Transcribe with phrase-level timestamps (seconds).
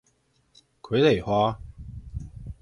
[0.81, 1.59] 傀儡花